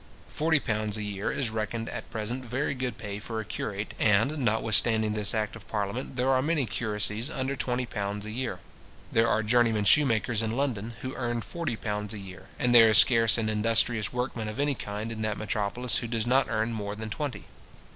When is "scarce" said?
12.97-13.37